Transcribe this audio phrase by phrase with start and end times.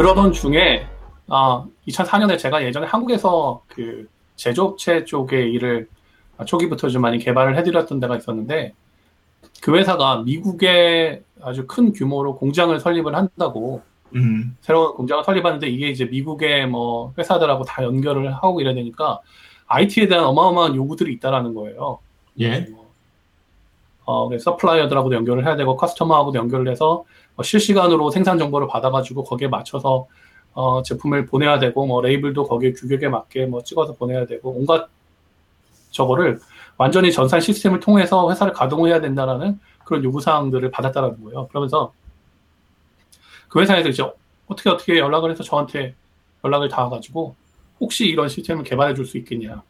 [0.00, 0.86] 그러던 중에
[1.28, 5.88] 아, 2004년에 제가 예전에 한국에서 그 제조업체 쪽에 일을
[6.46, 8.72] 초기부터 좀 많이 개발을 해드렸던 데가 있었는데
[9.60, 13.82] 그 회사가 미국에 아주 큰 규모로 공장을 설립을 한다고
[14.14, 14.56] 음.
[14.62, 19.20] 새로운 공장을 설립하는데 이게 이제 미국의 뭐 회사들하고 다 연결을 하고 이래야 되니까
[19.66, 21.98] IT에 대한 어마어마한 요구들이 있다라는 거예요.
[22.40, 22.66] 예.
[24.06, 27.04] 어, supplier들하고도 연결을 해야 되고 customer하고도 연결을 해서 어,
[27.42, 30.06] 실시간으로 생산 정보를 받아가지고 거기에 맞춰서
[30.52, 34.88] 어, 제품을 보내야 되고 뭐 레이블도 거기에 규격에 맞게 뭐 찍어서 보내야 되고 온갖
[35.90, 36.40] 저거를
[36.76, 41.46] 완전히 전산 시스템을 통해서 회사를 가동해야 된다라는 그런 요구 사항들을 받았다라는 거예요.
[41.48, 41.92] 그러면서
[43.48, 44.02] 그 회사에서 이제
[44.46, 45.94] 어떻게 어떻게 연락을 해서 저한테
[46.44, 47.34] 연락을 닿아가지고
[47.80, 49.62] 혹시 이런 시스템을 개발해 줄 수 있겠냐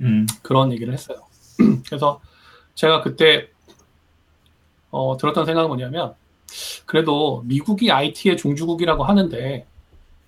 [0.00, 0.26] 음.
[0.42, 1.18] 그런 얘기를 했어요.
[1.86, 2.20] 그래서
[2.74, 3.48] 제가 그때
[4.90, 6.14] 어, 들었던 생각은 뭐냐면
[6.86, 9.66] 그래도 미국이 IT의 종주국이라고 하는데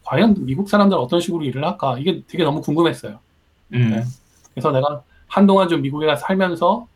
[0.05, 3.19] 과연 미국 사람들 어떤 식으로 일을 할까 이게 되게 너무 궁금했어요.
[3.75, 3.91] 음.
[3.91, 4.05] 네.
[4.55, 6.87] 그래서 내가 한동안 좀 미국에 살면서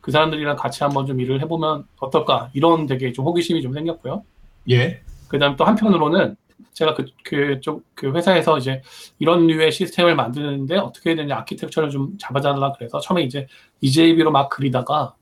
[0.00, 4.24] 그 사람들이랑 같이 한번 좀 일을 해보면 어떨까 이런 되게 좀 호기심이 좀 생겼고요.
[4.70, 5.00] 예.
[5.28, 6.36] 그다음 또 한편으로는
[6.72, 8.82] 제가 그, 그쪽, 그 회사에서 이제
[9.18, 13.46] 이런 류의 시스템을 만드는데 어떻게 해야 되냐, 아키텍처를 좀 잡아달라 그래서 처음에 이제
[13.80, 15.14] EJB로 막 그리다가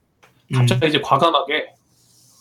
[0.53, 0.89] 갑자기 음.
[0.89, 1.73] 이제 과감하게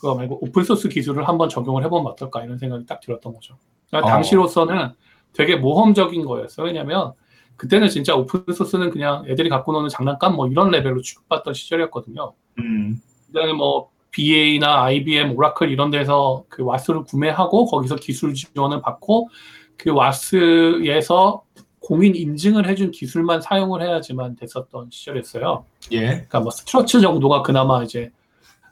[0.00, 3.56] 그거 말고 오픈소스 기술을 한번 적용을 해보면 어떨까 이런 생각이 딱 들었던 거죠.
[3.88, 4.12] 그러니까 어.
[4.12, 4.91] 당시로서는
[5.32, 6.66] 되게 모험적인 거였어요.
[6.66, 7.12] 왜냐면
[7.56, 12.32] 그때는 진짜 오픈소스는 그냥 애들이 갖고 노는 장난감 뭐 이런 레벨로 취급받던 시절이었거든요.
[12.60, 13.00] 음.
[13.26, 19.28] 그다음에 뭐 BA나 IBM, 오라클 이런 데서 그 와스를 구매하고 거기서 기술 지원을 받고
[19.76, 21.42] 그 와스에서
[21.80, 25.64] 공인 인증을 해준 기술만 사용을 해야지만 됐었던 시절이었어요.
[25.92, 26.06] 예.
[26.06, 28.10] 그러니까 뭐 Struts 정도가 그나마 이제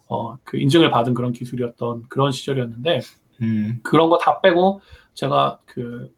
[0.09, 3.01] 어, 그 인증을 받은 그런 기술이었던 그런 시절이었는데
[3.43, 3.81] 음.
[3.83, 4.81] 그런 거 다 빼고
[5.15, 6.11] 제가 그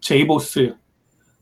[0.00, 0.74] JBoss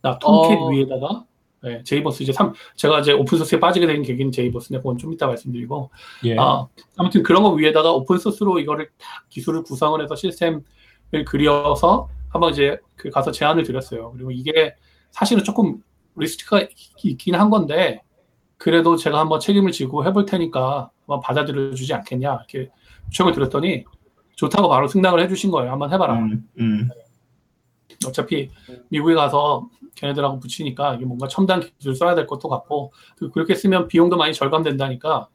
[0.02, 0.68] 나 Tomcat 어...
[0.68, 1.24] 위에다가
[1.62, 5.26] 네, JBoss 이제 3 제가 이제 open source에 빠지게 된 계기는 JBoss인데 그건 좀 이따
[5.26, 5.90] 말씀드리고
[6.26, 6.36] 예.
[6.38, 6.66] 아,
[6.98, 10.62] 아무튼 그런 거 위에다가 open source로 이거를 딱 기술을 구성을 해서 시스템을
[11.26, 14.12] 그려서 한번 이제 그 가서 제안을 드렸어요.
[14.12, 14.74] 그리고 이게
[15.10, 15.82] 사실은 조금
[16.16, 16.66] 리스크가
[17.02, 18.02] 있긴 한 건데
[18.58, 22.70] 그래도 제가 한번 책임을 지고 해볼 테니까 한번 받아들여 주지 않겠냐 이렇게
[23.06, 23.84] 요청을 드렸더니
[24.36, 25.70] 좋다고 바로 승낙을 해주신 거예요.
[25.70, 26.18] 한번 해봐라.
[26.18, 26.88] 음, 음.
[28.06, 28.50] 어차피
[28.88, 32.92] 미국에 가서 걔네들하고 붙이니까 이게 뭔가 첨단 기술 써야 될 것도 같고
[33.32, 35.28] 그렇게 쓰면 비용도 많이 절감된다니까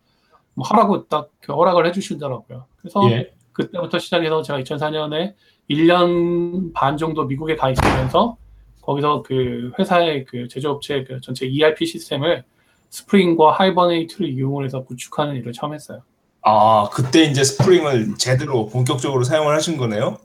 [0.53, 2.65] 뭐 하라고 딱 허락을 해주시더라고요.
[2.77, 3.31] 그래서 예.
[3.53, 5.35] 그때부터 시작해서 제가 2004년에
[5.69, 8.37] 1년 반 정도 미국에 가 있으면서
[8.81, 12.43] 거기서 그 회사의 그 제조업체 그 전체 ERP 시스템을
[12.89, 16.01] Spring과 Hibernate를 이용을 해서 구축하는 일을 처음 했어요.
[16.41, 20.17] 아, 그때 이제 Spring을 제대로 본격적으로 사용을 하신 거네요?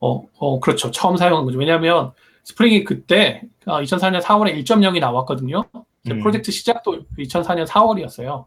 [0.00, 0.90] 어, 어, 그렇죠.
[0.90, 1.58] 처음 사용한 거죠.
[1.58, 2.12] 왜냐하면
[2.44, 5.64] Spring이 그때 2004년 4월에 1.0이 나왔거든요.
[5.74, 6.20] 음.
[6.20, 8.46] 프로젝트 시작도 2004년 4월이었어요.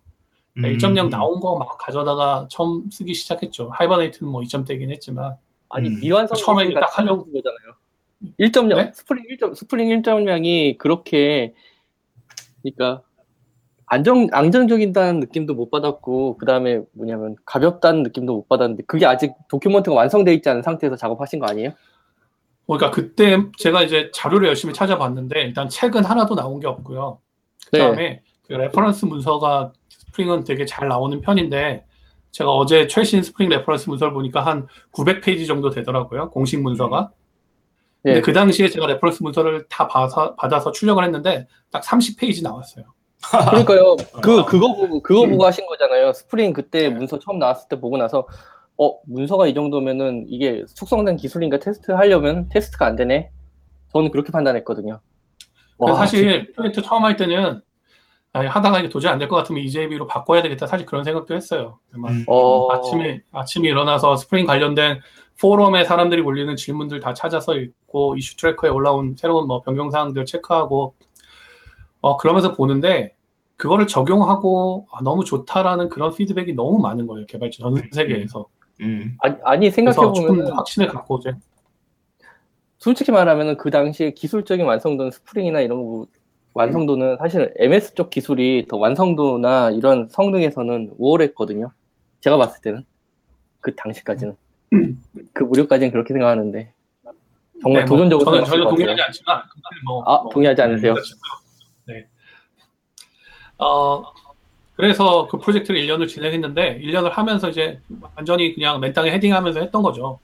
[0.57, 0.62] 음.
[0.62, 3.69] 1.0 나온 거 막 가져다가 처음 쓰기 시작했죠.
[3.73, 5.36] Hibernate는 뭐 2점대긴 했지만.
[5.69, 6.00] 아니 음.
[6.00, 7.75] 미완성 처음에 딱 하려고 거잖아요.
[8.40, 8.91] 1.0 네?
[8.94, 9.40] 스프링 1.
[9.56, 11.53] 스프링 1.0이 그렇게
[12.63, 13.03] 그러니까
[13.88, 19.95] 안정 안정적이다는 느낌도 못 받았고 그 다음에 뭐냐면 가볍다는 느낌도 못 받았는데 그게 아직 document가
[19.96, 21.72] 완성돼 있지 않은 상태에서 작업하신 거 아니에요?
[22.66, 27.20] 그러니까 그때 제가 이제 자료를 열심히 찾아봤는데 일단 책은 하나도 나온 게 없고요.
[27.72, 28.22] 그다음에 네.
[28.46, 31.86] 그 reference 문서가 Spring은 되게 잘 나오는 편인데
[32.31, 36.30] 제가 어제 최신 Spring reference 문서를 보니까 한 900페이지 정도 되더라고요.
[36.31, 37.12] 공식 문서가.
[38.04, 38.14] 네.
[38.14, 42.97] 근데 그 당시에 제가 reference 문서를 다 받아서, 받아서 출력을 했는데 딱 30페이지 나왔어요.
[43.50, 43.95] 그러니까요.
[44.22, 46.13] 그 그거 보고 그거 보고 하신 거잖아요.
[46.13, 48.28] 스프링 그때 문서 처음 나왔을 때 보고 나서
[48.78, 53.31] 어 문서가 이 정도면은 이게 숙성된 기술인가 테스트 하려면 테스트가 안 되네.
[53.94, 55.00] 저는 그렇게 판단했거든요.
[55.79, 56.51] 와, 사실 진짜.
[56.56, 57.61] 프로젝트 처음 할 때는
[58.33, 60.67] 아니, 하다가 이게 도저히 안 될 것 같으면 EJB로 바꿔야 되겠다.
[60.67, 61.79] 사실 그런 생각도 했어요.
[61.95, 62.23] 음.
[62.27, 62.71] 어...
[62.71, 65.00] 아침에 아침에 일어나서 스프링 관련된
[65.42, 70.95] 포럼에 사람들이 올리는 질문들 다 찾아서 읽고 issue tracker에 올라온 새로운 뭐 변경 사항들 체크하고
[72.01, 73.15] 어 그러면서 보는데
[73.57, 78.45] 그거를 적용하고 아, 너무 좋다라는 그런 피드백이 너무 많은 거예요 개발자 전 세계에서.
[78.81, 79.17] 음.
[79.19, 81.33] 아니, 아니 생각해 보면 확신을 갖고 이제
[82.77, 86.05] 솔직히 말하면 그 당시에 기술적인 완성도는 Spring이나 이런 거
[86.53, 91.71] 완성도는 사실 MS 쪽 기술이 더 완성도나 이런 성능에서는 우월했거든요.
[92.21, 92.83] 제가 봤을 때는
[93.59, 94.35] 그 당시까지는
[95.33, 96.71] 그 무렵까지는 그렇게 생각하는데
[97.61, 99.41] 정말 네, 뭐, 도전적으로 저는 전혀 동의하지 않지만
[99.85, 100.95] 뭐, 아 뭐, 동의하지 않으세요?
[103.59, 103.65] 네.
[103.65, 104.04] 어
[104.75, 107.80] 그래서 그 프로젝트를 1년을 진행했는데 1년을 하면서 이제
[108.15, 110.19] 완전히 그냥 맨땅에 헤딩하면서 했던 거죠.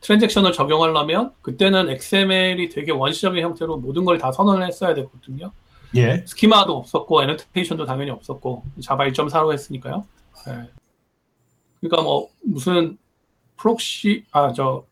[0.00, 5.50] 트랜잭션을 적용하려면 그때는 XML이 되게 원시적인 형태로 모든 걸 다 선언을 했어야 되거든요.
[5.96, 6.22] 예.
[6.26, 10.04] schema도 없었고 annotation도 당연히 없었고 Java 1.4로 했으니까요.
[10.46, 10.70] 네.
[11.80, 12.98] 그러니까 뭐 무슨
[13.56, 14.84] proxy 아 저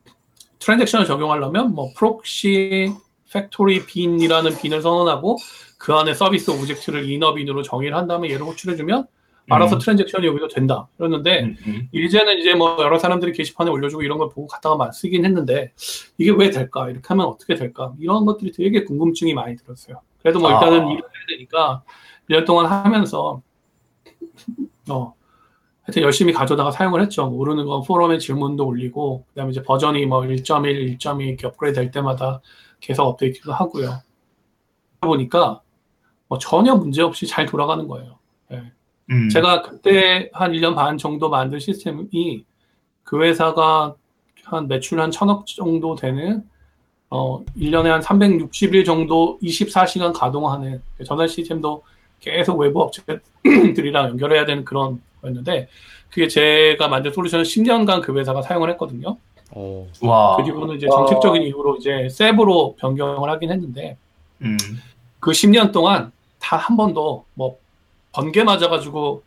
[0.58, 2.92] transaction을 적용하려면 뭐 proxy
[3.30, 5.36] factory bean이라는 bean을 선언하고
[5.84, 9.06] 그 안에 service object를 inner bean으로 정의를 한 다음에 얘를 호출해주면
[9.50, 9.78] 알아서 음.
[9.80, 10.88] transaction이 여기서 된다.
[10.96, 11.88] 그랬는데 음, 음.
[11.92, 15.74] 이제는 이제 뭐 여러 사람들이 게시판에 올려주고 이런 걸 보고 갖다가 쓰긴 했는데
[16.16, 16.88] 이게 왜 될까?
[16.88, 17.92] 이렇게 하면 어떻게 될까?
[18.00, 20.00] 이런 것들이 되게 궁금증이 많이 들었어요.
[20.22, 20.90] 그래도 뭐 일단은 아.
[20.90, 21.82] 일을 해야 되니까
[22.30, 23.42] 1년 동안 하면서
[24.88, 25.14] 어
[25.82, 27.26] 하여튼 열심히 가져다가 사용을 했죠.
[27.26, 32.40] 모르는 건 포럼에 질문도 올리고 그다음에 이제 버전이 뭐 1.1, 1.2 이렇게 업그레이드 될 때마다
[32.80, 34.00] 계속 업데이트도 하고요.
[35.02, 35.60] 보니까
[36.34, 38.18] 뭐 전혀 문제 없이 잘 돌아가는 거예요.
[38.50, 38.62] 네.
[39.10, 39.28] 음.
[39.28, 42.44] 제가 그때 한 1년 반 정도 만든 시스템이
[43.04, 43.94] 그 회사가
[44.44, 46.42] 한 매출 한 천억 정도 되는
[47.10, 51.82] 어 1년에 한 360일 정도 24시간 가동하는 전환 시스템도
[52.20, 55.68] 계속 외부 업체들이랑 연결해야 되는 그런 거였는데
[56.10, 59.18] 그게 제가 만든 솔루션을 10년간 그 회사가 사용을 했거든요.
[59.52, 59.86] 오.
[60.00, 60.36] 와.
[60.36, 63.96] 그리고는 이제 정책적인 이유로 이제 셉으로 변경을 하긴 했는데
[64.42, 64.56] 음.
[65.24, 66.12] 그 10년 동안
[66.44, 67.58] 다 한 번도 뭐
[68.12, 69.22] 번개 맞아가지고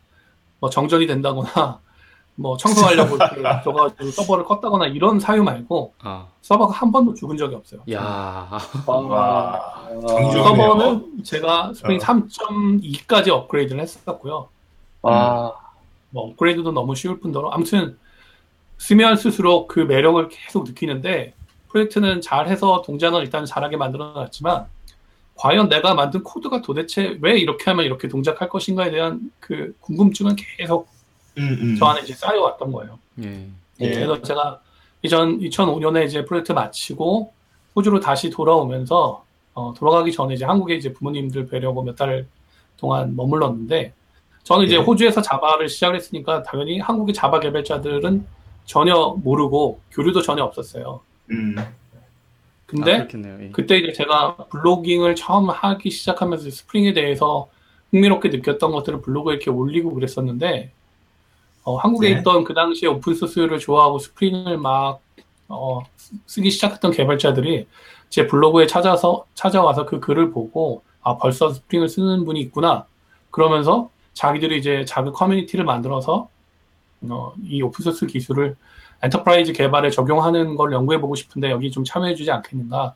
[0.60, 1.80] 뭐 정전이 된다거나
[2.36, 3.18] 뭐 청소하려고
[3.64, 6.26] 저가지고 서버를 껐다거나 이런 사유 말고 아.
[6.42, 7.80] 서버가 한 번도 죽은 적이 없어요.
[7.90, 8.48] 야,
[8.86, 9.88] 와.
[10.06, 12.00] 서버는 제가 스프링 어.
[12.00, 14.48] 3.2까지 업그레이드를 했었고요.
[15.02, 15.52] 와.
[16.10, 17.98] 뭐 업그레이드도 너무 쉬울 뿐더러 아무튼
[18.78, 21.34] 쓰면 쓸수록 그 매력을 계속 느끼는데
[21.68, 24.66] 프로젝트는 잘해서 동작을 일단 잘하게 만들어놨지만
[25.38, 30.88] 과연 내가 만든 코드가 도대체 왜 이렇게 하면 이렇게 동작할 것인가에 대한 그 궁금증은 계속
[31.38, 31.76] 음, 음.
[31.78, 32.98] 저 안에 이제 쌓여왔던 거예요.
[33.22, 33.48] 예.
[33.80, 33.90] 예.
[33.92, 34.60] 그래서 제가
[35.02, 37.32] 이전 2005년에 이제 프로젝트 마치고
[37.76, 39.24] 호주로 다시 돌아오면서
[39.54, 42.26] 어, 돌아가기 전에 이제 한국에 이제 부모님들 뵈려고 몇 달
[42.76, 43.92] 동안 머물렀는데
[44.42, 44.80] 저는 이제 예.
[44.80, 48.26] 호주에서 자바를 시작을 했으니까 당연히 한국의 자바 개발자들은
[48.64, 51.00] 전혀 모르고 교류도 전혀 없었어요.
[51.30, 51.54] 음.
[52.68, 53.06] 근데 아,
[53.40, 53.50] 예.
[53.50, 57.48] 그때 이제 제가 blogging을 처음 하기 시작하면서 Spring에 대해서
[57.90, 60.70] 흥미롭게 느꼈던 것들을 블로그에 이렇게 올리고 그랬었는데
[61.64, 62.18] 어, 한국에 네.
[62.18, 65.00] 있던 그 당시에 open source를 좋아하고 Spring을 막
[65.48, 65.80] 어,
[66.26, 67.66] 쓰기 시작했던 개발자들이
[68.10, 72.86] 제 블로그에 찾아서 찾아와서 그 글을 보고 아 벌써 Spring을 쓰는 분이 있구나
[73.30, 76.28] 그러면서 자기들이 이제 작은 커뮤니티를 만들어서
[77.08, 78.56] 어, 이 open source 기술을
[79.02, 82.94] enterprise 개발에 적용하는 걸 연구해보고 싶은데 여기 좀 참여해주지 않겠는가.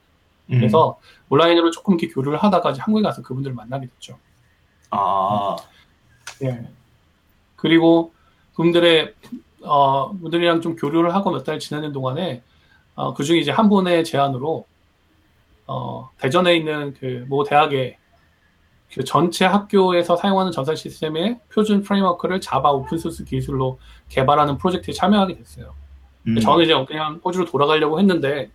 [0.48, 1.26] 그래서 음.
[1.30, 4.18] 온라인으로 조금 이렇게 교류를 하다가 한국에 가서 그분들을 만나게 됐죠.
[4.90, 5.56] 아.
[6.42, 6.66] 예.
[7.56, 8.12] 그리고
[8.54, 9.14] 그분들의,
[9.62, 12.42] 어, 분들이랑 좀 교류를 하고 몇 달 지내는 동안에,
[12.96, 14.66] 어, 그 중에 이제 한 분의 제안으로,
[15.68, 17.96] 어, 대전에 있는 그 모 대학의
[18.92, 23.78] 그 전체 학교에서 사용하는 전산 시스템의 표준 framework를 Java open source 기술로
[24.10, 25.72] 개발하는 프로젝트에 참여하게 됐어요.
[26.28, 26.38] 음.
[26.40, 28.50] 저는 이제 그냥 호주로 돌아가려고 했는데,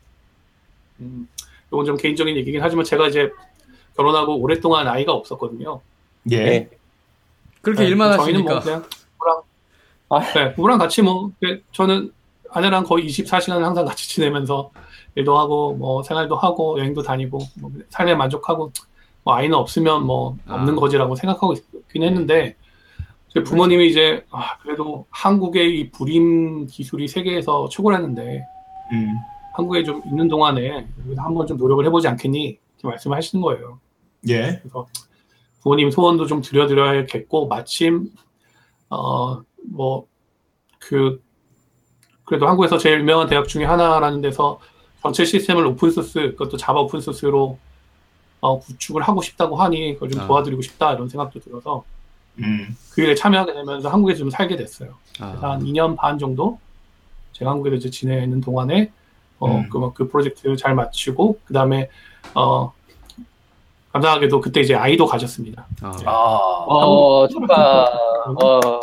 [1.00, 1.28] 음,
[1.68, 3.31] 이건 좀 개인적인 얘기긴 하지만 제가 이제
[3.96, 5.81] 결혼하고 오랫동안 아이가 없었거든요.
[6.31, 6.38] 예.
[6.38, 6.69] 네.
[7.62, 8.54] 그렇게 네, 일만 저희는 뭐 하시니까.
[8.54, 9.42] 뭐 그냥 부부랑,
[10.10, 10.34] 아.
[10.34, 11.31] 네, 부부랑 같이 뭐,
[11.74, 12.12] 저는
[12.52, 14.71] 아내랑 거의 24시간 항상 같이 지내면서
[15.16, 18.71] 일도 하고, 뭐 생활도 하고, 여행도 다니고, 뭐 삶에 만족하고,
[19.24, 20.78] 뭐 아이는 없으면 뭐 없는 아.
[20.78, 22.56] 거지라고 생각하고 있긴 했는데,
[23.44, 28.44] 부모님이 이제 아, 그래도 한국의 이 불임 기술이 세계에서 초월했는데
[28.94, 29.16] 음.
[29.54, 32.44] 한국에 좀 있는 동안에 한번 좀 노력을 해보지 않겠니?
[32.44, 33.80] 이렇게 말씀을 하시는 거예요.
[34.30, 34.60] 예.
[34.62, 34.88] 그래서
[35.62, 38.10] 부모님 소원도 좀 들어드려야겠고 마침
[38.90, 39.42] 어
[39.74, 40.06] 뭐
[40.80, 41.22] 그
[42.24, 44.60] 그래도 한국에서 제일 유명한 대학 중에 하나라는 데서
[45.02, 47.57] 전체 시스템을 open source 그것도 Java open source로
[48.40, 50.28] 어, 구축을 하고 싶다고 하니 그걸 좀 아.
[50.28, 51.84] 도와드리고 싶다 이런 생각도 들어서
[52.40, 52.76] 음.
[52.92, 54.96] 그 일에 참여하게 되면서 한국에 좀 살게 됐어요.
[55.20, 55.32] 아.
[55.32, 56.60] 그래서 한 2년 반 정도
[57.34, 58.92] 제가 한국에 이제 지내는 동안에
[59.40, 59.70] 어, 음.
[59.70, 61.90] 그, 뭐그 프로젝트 잘 마치고 그 다음에
[62.34, 62.74] 어,
[63.98, 65.66] 감사하게도 그때 이제 아이도 가졌습니다.
[65.82, 66.04] 아, 네.
[66.06, 66.12] 아.
[66.12, 67.86] 어, 축하.
[68.44, 68.80] 어.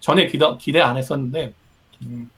[0.00, 1.52] 전에 기대, 기대 안 했었는데,
[2.02, 2.30] 음,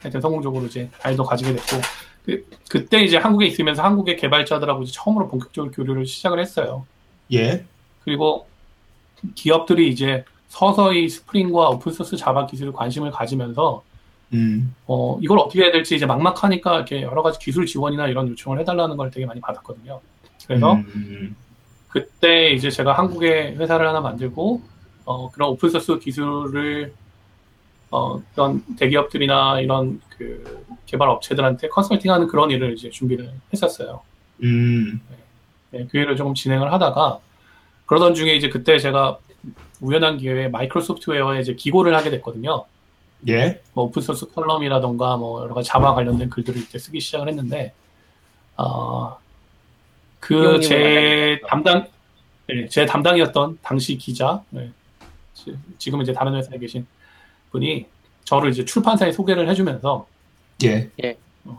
[0.00, 1.76] 하여튼 성공적으로 이제 아이도 가지게 됐고,
[2.24, 6.86] 그, 그때 이제 한국에 있으면서 한국의 개발자들하고 이제 처음으로 본격적으로 교류를 시작을 했어요.
[7.32, 7.64] 예.
[8.08, 8.46] 그리고
[9.34, 13.82] 기업들이 이제 서서히 스프링과 오픈소스 자바 기술에 관심을 가지면서
[14.32, 14.74] 음.
[14.86, 18.96] 어, 이걸 어떻게 해야 될지 이제 막막하니까 이렇게 여러 가지 기술 지원이나 이런 요청을 해달라는
[18.96, 20.00] 걸 되게 많이 받았거든요.
[20.46, 21.36] 그래서 음.
[21.88, 24.62] 그때 이제 제가 한국에 회사를 하나 만들고
[25.04, 26.94] 어, 그런 오픈소스 기술을
[27.90, 34.00] 어, 그런 대기업들이나 이런 그 개발 업체들한테 컨설팅하는 그런 일을 이제 준비를 했었어요.
[34.42, 35.00] 음.
[35.72, 37.20] 네, 그 일을 조금 진행을 하다가
[37.88, 39.18] 그러던 중에 이제 그때 제가
[39.80, 42.64] 우연한 기회에 마이크로소프트웨어에 이제 기고를 하게 됐거든요.
[43.28, 43.60] 예.
[43.72, 47.72] 뭐 오픈소스 컬럼이라던가 뭐 여러 가지 자바 관련된 글들을 이때 쓰기 시작을 했는데,
[48.56, 49.16] 어,
[50.20, 51.86] 그 제 담당,
[52.46, 54.70] 네, 제 담당이었던 당시 기자, 네,
[55.78, 56.86] 지금 이제 다른 회사에 계신
[57.50, 57.86] 분이
[58.24, 60.06] 저를 이제 출판사에 소개를 해주면서,
[60.64, 60.90] 예.
[61.02, 61.16] 예.
[61.46, 61.58] 어,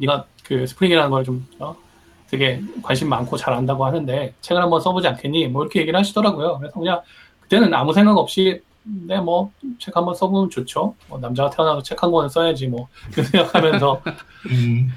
[0.00, 1.76] 네가 그 Spring이라는 걸좀 어,
[2.28, 5.48] 되게 관심 많고 잘 안다고 하는데 책을 한번 써보지 않겠니?
[5.48, 6.58] 뭐 이렇게 얘기를 하시더라고요.
[6.58, 7.00] 그래서 그냥
[7.40, 10.94] 그때는 아무 생각 없이 네, 뭐, 책 한번 써보면 좋죠.
[11.08, 14.02] 뭐, 남자가 태어나도 책한 권은 써야지, 뭐, 그 생각하면서,
[14.50, 14.92] 음.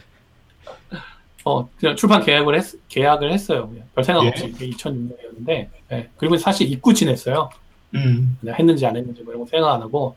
[1.44, 3.68] 어, 그냥 출판 계약을 했, 계약을 했어요.
[3.68, 3.86] 그냥.
[3.96, 4.30] 별 생각 예.
[4.30, 4.54] 없이.
[4.62, 4.70] 예.
[4.70, 6.10] 2006년이었는데, 네.
[6.18, 7.50] 그리고 사실 잊고 지냈어요.
[7.96, 8.38] 음.
[8.40, 10.16] 그냥 했는지 안 했는지 뭐 이런 거 생각 안 하고.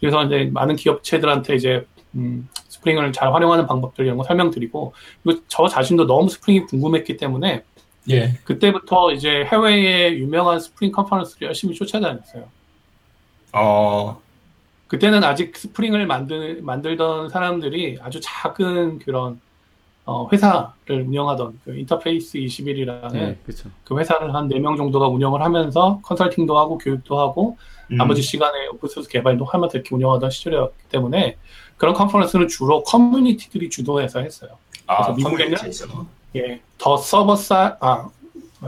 [0.00, 4.92] 그래서 이제 많은 기업체들한테 이제, 음, Spring을 잘 활용하는 방법들 이런 거 설명드리고,
[5.22, 7.64] 그리고 저 자신도 너무 Spring이 궁금했기 때문에,
[8.10, 8.38] 예.
[8.44, 12.48] 그때부터 이제 해외의 유명한 Spring conference를 열심히 쫓아다녔어요.
[13.52, 14.20] 어.
[14.88, 19.40] 그때는 아직 Spring을 만들, 만들던 사람들이 아주 작은 그런
[20.04, 23.38] 어, 회사를 운영하던 그 인터페이스 21이라는 네,
[23.84, 27.56] 그 회사를 한 4명 정도가 운영을 하면서 컨설팅도 하고 교육도 하고
[27.92, 27.96] 음.
[27.96, 31.36] 나머지 시간에 open source 개발도 하면서 이렇게 운영하던 시절이었기 때문에
[31.76, 34.50] 그런 conference는 주로 커뮤니티들이 주도해서 했어요.
[34.86, 35.58] 아, 그래서 미국에는
[36.36, 38.08] 예, The Server 사, 아,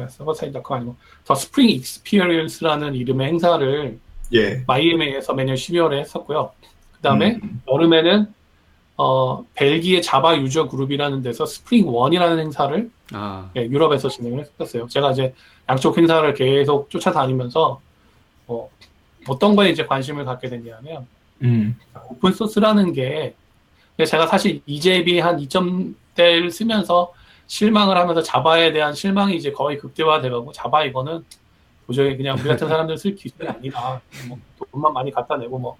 [0.08, 3.98] Server Side.com 아니고 The Spring Experience라는 이름의 행사를
[4.34, 4.64] 예.
[4.66, 6.52] 마이애미에서 매년 12월에 했었고요.
[6.96, 7.62] 그 다음에 음.
[7.70, 8.32] 여름에는
[8.96, 13.50] 어, 벨기에 Java User Group이라는 데서 SpringOne이라는 행사를 아.
[13.56, 14.86] 예, 유럽에서 진행을 했었어요.
[14.88, 15.34] 제가 이제
[15.68, 17.80] 양쪽 행사를 계속 쫓아다니면서
[18.46, 18.70] 어,
[19.28, 21.06] 어떤 거에 이제 관심을 갖게 됐냐면
[21.42, 21.76] 음.
[22.10, 23.34] open source라는 게
[23.98, 27.12] 제가 사실 EJB 한 2점대를 쓰면서
[27.46, 31.24] 실망을 하면서 Java에 대한 실망이 이제 거의 극대화돼가고 Java 이거는
[31.86, 34.00] 도저히 그냥 우리 같은 사람들 쓸 기술이 아니다.
[34.26, 34.38] 뭐
[34.72, 35.76] 돈만 많이 갖다 내고 뭐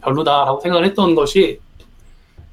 [0.00, 1.60] 별로다라고 생각을 했던 것이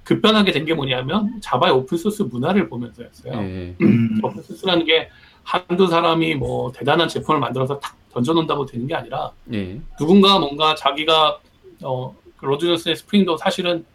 [0.03, 3.41] 급변하게 된 게 뭐냐면 Java의 open source 문화를 보면서였어요.
[3.41, 3.75] 네.
[3.81, 4.19] 음.
[4.23, 5.09] open source라는 게
[5.43, 9.79] 한두 사람이 뭐 대단한 제품을 만들어서 탁 던져놓는다고 되는 게 아니라 네.
[9.99, 11.39] 누군가 뭔가 자기가
[11.83, 13.85] 어, 그 Rod Johnson의 Spring도 사실은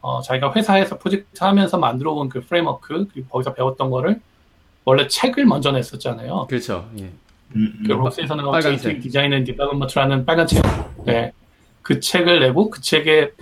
[0.00, 4.20] 어, 자기가 회사에서 프로젝트 하면서 만들어 온 그 framework 그리고 거기서 배웠던 거를
[4.84, 6.46] 원래 책을 먼저 냈었잖아요.
[6.48, 6.88] 그렇죠.
[6.98, 7.02] 예.
[7.02, 7.12] 음,
[7.56, 7.84] 음.
[7.86, 10.62] 그 Wrox에서는 빨간색 Design and Development라는 빨간 책.
[11.04, 11.32] 네.
[11.82, 13.32] 그 책을 내고 그 책에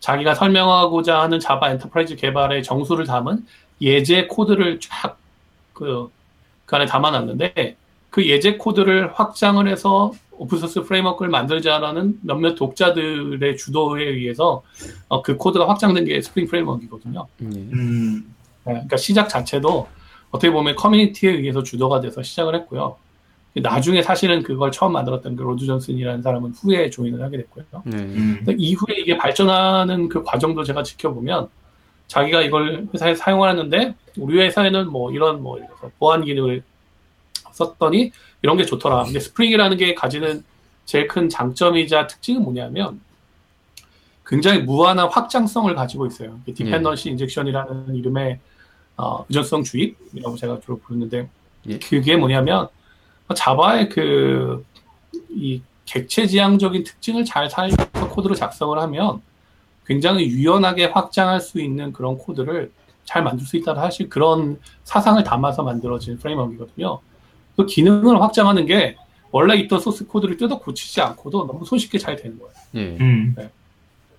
[0.00, 3.46] 자기가 설명하고자 하는 Java enterprise 개발의 정수를 담은
[3.80, 5.16] 예제 코드를 쫙
[5.72, 6.10] 그,
[6.66, 7.76] 그 안에 담아놨는데
[8.10, 14.62] 그 예제 코드를 확장을 해서 오픈소스 framework를 만들자라는 몇몇 독자들의 주도에 의해서
[15.08, 17.26] 어, 그 코드가 확장된 게 스프링 framework이거든요.
[17.42, 18.34] 음.
[18.64, 19.88] 네, 그러니까 시작 자체도
[20.30, 22.96] 어떻게 보면 커뮤니티에 의해서 주도가 돼서 시작을 했고요.
[23.56, 27.64] 나중에 사실은 그걸 처음 만들었던 그 로드 존슨이라는 사람은 후에 join을 하게 됐고요.
[27.84, 27.98] 네.
[27.98, 28.44] 음.
[28.58, 31.48] 이후에 이게 발전하는 그 과정도 제가 지켜보면
[32.08, 35.60] 자기가 이걸 회사에 사용하는데 우리 회사에는 뭐 이런 뭐
[35.98, 36.62] 보안 기능을
[37.52, 38.10] 썼더니
[38.44, 39.04] 이런 게 좋더라.
[39.04, 40.44] 근데 스프링이라는 게 가지는
[40.84, 43.00] 제일 큰 장점이자 특징은 뭐냐면
[44.26, 46.38] 굉장히 무한한 확장성을 가지고 있어요.
[46.44, 47.12] dependency 예.
[47.12, 48.38] injection이라는 이름의
[48.98, 51.26] 어, 의존성 주입이라고 제가 주로 부르는데
[51.68, 51.78] 예.
[51.78, 52.68] 그게 뭐냐면
[53.34, 54.62] 자바의 그,
[55.30, 59.22] 이 객체 지향적인 특징을 잘 사용해서 코드로 작성을 하면
[59.86, 62.70] 굉장히 유연하게 확장할 수 있는 그런 코드를
[63.06, 67.00] 잘 만들 수 있다는 사실 그런 사상을 담아서 만들어진 프레임워크이거든요.
[67.56, 68.96] 그 기능을 확장하는 게
[69.30, 72.52] 원래 있던 소스 코드를 뜯어 고치지 않고도 너무 손쉽게 잘 되는 거예요.
[72.76, 72.96] 예.
[73.00, 73.34] 음.
[73.36, 73.50] 네.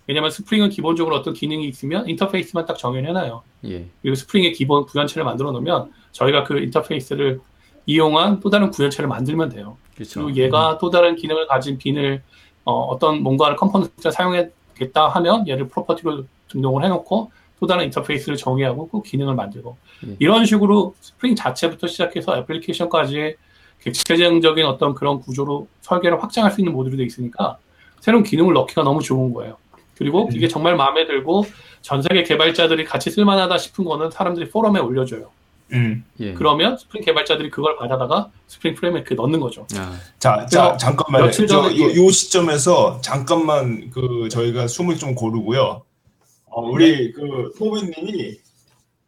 [0.08, 3.42] 왜냐하면 스프링은 기본적으로 어떤 기능이 있으면 인터페이스만 딱 정연해놔요.
[3.66, 3.88] 예.
[4.02, 7.40] 그리고 스프링의 기본 구현체를 만들어 놓으면 저희가 그 인터페이스를
[7.88, 9.78] 이용한 또 다른 구현체를 만들면 돼요.
[9.96, 10.24] 그렇죠.
[10.24, 10.78] 그리고 얘가 음.
[10.80, 12.22] 또 다른 기능을 가진 빈을
[12.66, 17.32] 어, 떤 뭔가를 component를 사용하겠다 하면 얘를 property로 등록을 해놓고
[17.66, 20.16] 또 다른 인터페이스를 정의하고 그 기능을 만들고 음.
[20.20, 23.38] 이런 식으로 스프링 자체부터 시작해서 애플리케이션까지
[23.82, 27.58] 객체적인 어떤 그런 구조로 설계를 확장할 수 있는 모듈이 돼 있으니까
[28.02, 29.58] 새로운 기능을 넣기가 너무 좋은 거예요.
[29.98, 30.30] 그리고 음.
[30.32, 31.46] 이게 정말 마음에 들고
[31.82, 35.32] 전 세계 개발자들이 같이 쓸만하다 싶은 거는 사람들이 포럼에 올려줘요.
[35.74, 36.04] 음.
[36.20, 36.34] 예.
[36.34, 39.66] 그러면 스프링 개발자들이 그걸 받아다가 스프링 framework 넣는 거죠.
[39.76, 39.98] 아.
[40.20, 41.32] 자, 자 잠깐만요.
[41.32, 45.82] 저, 요, 요 시점에서 잠깐만 그 저희가 숨을 좀 고르고요.
[46.56, 48.38] 어, 우리 그 토비님이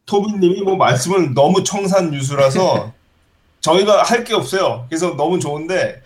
[0.05, 2.91] 토비님이 뭐 말씀을 너무 청산 유수라서
[3.61, 4.85] 저희가 할 게 없어요.
[4.89, 6.01] 그래서 너무 좋은데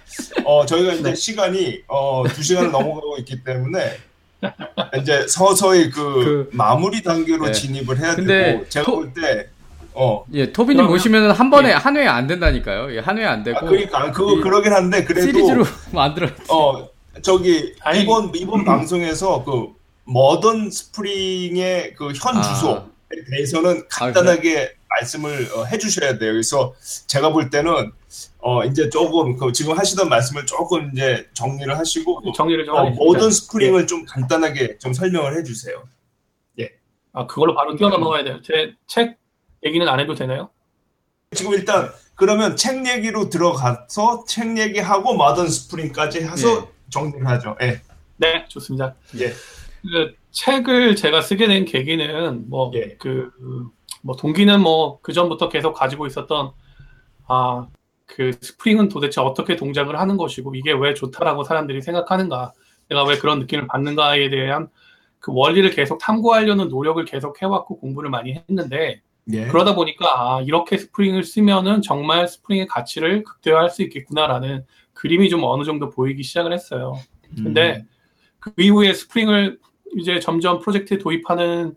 [0.45, 1.15] 어, 저희가 이제 네.
[1.15, 3.97] 시간이 어, 두 시간을 넘어가고 있기 때문에
[4.99, 7.51] 이제 서서히 그, 그 마무리 단계로 네.
[7.51, 9.47] 진입을 해야 되고 제가 토, 볼때
[9.93, 10.23] 어.
[10.33, 11.73] 예, 토비님 모시면 한 번에 예.
[11.73, 12.95] 한 회에 안 된다니까요.
[12.95, 13.57] 예, 한 회에 안 되고.
[13.57, 16.27] 아, 그러니까 그거 그러긴 한데 그래도 시리즈로 만들어.
[16.49, 16.87] 어,
[17.23, 18.65] 저기 아니, 이번 이번 음.
[18.65, 19.80] 방송에서 그
[20.11, 22.85] 머던 스프링의 그 현 주소에 아.
[23.29, 24.73] 대해서는 간단하게 아, 그래?
[24.89, 26.33] 말씀을 어, 해주셔야 돼요.
[26.33, 26.73] 그래서
[27.07, 27.91] 제가 볼 때는
[28.39, 32.89] 어 이제 조금 그 지금 하시던 말씀을 조금 이제 정리를 하시고 그 정리를 좀 어,
[32.91, 33.85] 모든 스프링을 예.
[33.85, 35.81] 좀 간단하게 좀 설명을 해주세요.
[36.59, 36.71] 예.
[37.13, 38.41] 아 그걸로 바로 뛰어넘어가야 돼요.
[38.41, 39.17] 제 책
[39.65, 40.49] 얘기는 안 해도 되나요?
[41.35, 46.67] 지금 일단 그러면 책 얘기로 들어가서 책 얘기하고 모던 스프링까지 해서 예.
[46.89, 47.55] 정리를 하죠.
[47.61, 47.81] 예.
[48.17, 48.95] 네, 좋습니다.
[49.19, 49.33] 예.
[49.81, 52.95] 그 책을 제가 쓰게 된 계기는 뭐그 예.
[52.97, 53.31] 그,
[54.03, 56.51] 뭐 동기는 뭐 그 전부터 계속 가지고 있었던
[57.27, 57.67] 아
[58.15, 62.53] 그 스프링은 도대체 어떻게 동작을 하는 것이고 이게 왜 좋다라고 사람들이 생각하는가
[62.89, 64.67] 내가 왜 그런 느낌을 받는가에 대한
[65.19, 69.47] 그 원리를 계속 탐구하려는 노력을 계속 해왔고 공부를 많이 했는데 예.
[69.47, 75.63] 그러다 보니까 아 이렇게 스프링을 쓰면은 정말 스프링의 가치를 극대화할 수 있겠구나라는 그림이 좀 어느
[75.63, 76.99] 정도 보이기 시작을 했어요.
[77.35, 77.87] 근데 음.
[78.39, 79.59] 그 이후에 스프링을
[79.97, 81.75] 이제 점점 프로젝트에 도입하는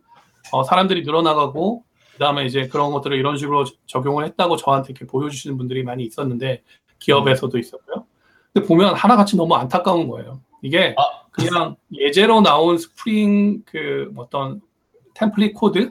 [0.52, 5.82] 어, 사람들이 늘어나가고 그다음에 이제 그런 것들을 이런 식으로 적용을 했다고 저한테 이렇게 보여주시는 분들이
[5.82, 6.62] 많이 있었는데
[7.00, 8.06] 기업에서도 있었고요.
[8.52, 10.40] 근데 보면 하나같이 너무 안타까운 거예요.
[10.62, 11.24] 이게 아.
[11.30, 14.60] 그냥 예제로 나온 스프링 그 어떤
[15.14, 15.90] template 코드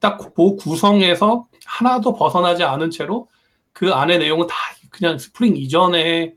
[0.00, 3.28] 딱 그 구성에서 하나도 벗어나지 않은 채로
[3.72, 4.54] 그 안에 내용은 다
[4.90, 6.34] 그냥 스프링 이전에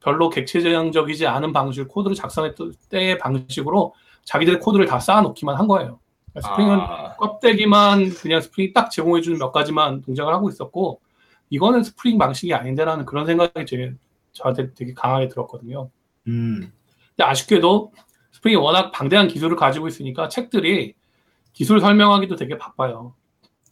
[0.00, 6.00] 별로 객체적이지 않은 방식 코드를 작성했을 때의 방식으로 자기들 코드를 다 쌓아놓기만 한 거예요.
[6.40, 7.16] 스프링은 아...
[7.16, 11.00] 껍데기만 그냥 스프링이 딱 제공해주는 몇 가지만 동작을 하고 있었고
[11.50, 13.94] 이거는 스프링 방식이 아닌데라는 그런 생각이 제,
[14.32, 15.90] 저한테 되게 강하게 들었거든요.
[16.28, 16.72] 음.
[17.16, 17.92] 근데 아쉽게도
[18.32, 20.94] 스프링이 워낙 방대한 기술을 가지고 있으니까 책들이
[21.52, 23.14] 기술 설명하기도 되게 바빠요.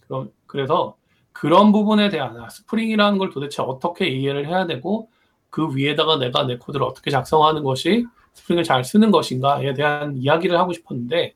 [0.07, 0.97] 그럼 그래서
[1.33, 5.09] 그런 부분에 대한 아, 스프링이라는 걸 도대체 어떻게 이해를 해야 되고
[5.51, 8.07] 그 위에다가 내가 내 코드를 어떻게 작성하는 것이
[8.39, 11.35] 스프링을 잘 쓰는 것인가에 대한 이야기를 하고 싶었는데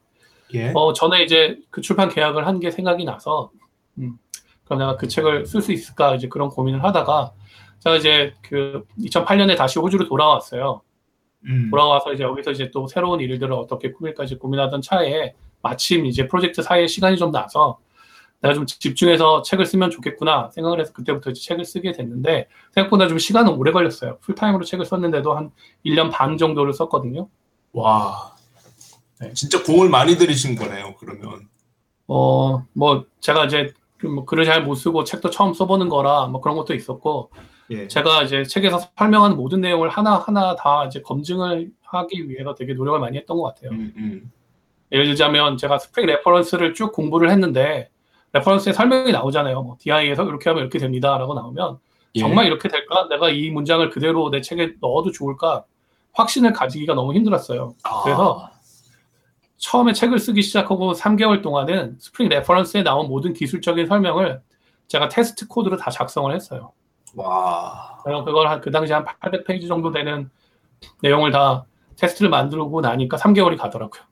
[0.54, 0.72] 예.
[0.74, 3.50] 어, 전에 이제 그 출판 계약을 한 게 생각이 나서
[3.98, 4.18] 음,
[4.64, 7.32] 그럼 내가 그 책을 쓸 수 있을까 이제 그런 고민을 하다가
[7.80, 10.82] 제가 이제 그 2008년에 다시 호주로 돌아왔어요.
[11.46, 11.68] 음.
[11.70, 16.86] 돌아와서 이제 여기서 이제 또 새로운 일들을 어떻게 꾸밀까지 고민하던 차에 마침 이제 프로젝트 사이에
[16.86, 17.78] 시간이 좀 나서
[18.42, 23.18] 내가 좀 집중해서 책을 쓰면 좋겠구나 생각을 해서 그때부터 이제 책을 쓰게 됐는데 생각보다 좀
[23.18, 24.18] 시간은 오래 걸렸어요.
[24.20, 25.52] 풀타임으로 책을 썼는데도 한
[25.86, 27.28] 1년 반 정도를 썼거든요.
[27.72, 28.34] 와.
[29.20, 29.32] 네.
[29.32, 31.48] 진짜 공을 많이 들이신 거네요, 그러면.
[32.08, 36.56] 어, 뭐, 제가 이제 뭐 글을 잘 못 쓰고 책도 처음 써보는 거라 뭐 그런
[36.56, 37.30] 것도 있었고,
[37.70, 37.86] 예.
[37.86, 42.98] 제가 이제 책에서 설명하는 모든 내용을 하나 하나 다 이제 검증을 하기 위해서 되게 노력을
[42.98, 43.70] 많이 했던 것 같아요.
[43.70, 44.32] 음, 음.
[44.90, 47.91] 예를 들자면 제가 스프링 reference를 쭉 공부를 했는데
[48.32, 49.62] reference에 설명이 나오잖아요.
[49.62, 51.78] 뭐 DI에서 이렇게 하면 이렇게 됩니다라고 나오면
[52.14, 52.20] 예.
[52.20, 53.08] 정말 이렇게 될까?
[53.08, 55.64] 내가 이 문장을 그대로 내 책에 넣어도 좋을까?
[56.12, 57.74] 확신을 가지기가 너무 힘들었어요.
[57.84, 58.02] 아.
[58.02, 58.50] 그래서
[59.56, 64.42] 처음에 책을 쓰기 시작하고 3개월 동안은 스프링 reference에 나온 모든 기술적인 설명을
[64.88, 66.72] 제가 테스트 코드로 다 작성을 했어요.
[67.14, 67.98] 와.
[68.04, 70.30] 그걸 한 그 당시 한 800페이지 정도 되는
[71.00, 71.64] 내용을 다
[71.96, 74.02] 테스트를 만들고 나니까 3개월이 가더라고요.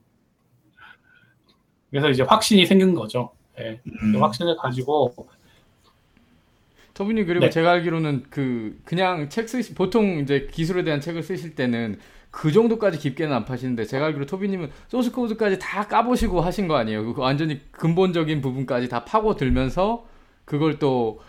[1.89, 3.31] 그래서 이제 확신이 생긴 거죠.
[3.57, 3.79] 네.
[3.85, 4.21] 음.
[4.21, 5.13] 확신을 가지고
[6.93, 7.49] 토비님 그리고 네.
[7.49, 11.99] 제가 알기로는 그 그냥 책 쓰시 보통 이제 기술에 대한 책을 쓰실 때는
[12.31, 17.13] 그 정도까지 깊게는 안 파시는데 제가 알기로 토비님은 소스 코드까지 다 까보시고 하신 거 아니에요?
[17.13, 20.05] 그 완전히 근본적인 부분까지 다 파고 들면서
[20.45, 21.19] 그걸 또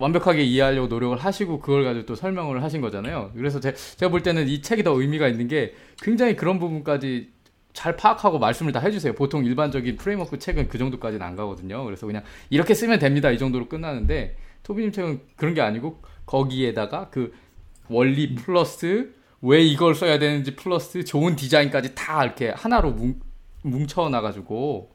[0.00, 3.32] 완벽하게 이해하려고 노력을 하시고 그걸 가지고 또 설명을 하신 거잖아요.
[3.34, 7.30] 그래서 제, 제가 볼 때는 이 책이 더 의미가 있는 게 굉장히 그런 부분까지
[7.78, 9.12] 잘 파악하고 말씀을 다 해주세요.
[9.12, 11.84] 보통 일반적인 framework 책은 그 정도까지는 안 가거든요.
[11.84, 13.30] 그래서 그냥 이렇게 쓰면 됩니다.
[13.30, 17.32] 이 정도로 끝나는데 토비님 책은 그런 게 아니고 거기에다가 그
[17.88, 23.20] 원리 플러스 왜 이걸 써야 되는지 플러스 좋은 디자인까지 다 이렇게 하나로 뭉,
[23.62, 24.90] 뭉쳐놔가지고